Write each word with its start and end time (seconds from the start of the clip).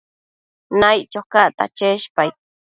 Naiccho 0.79 1.21
cacta 1.33 1.65
cheshpaid 1.77 2.33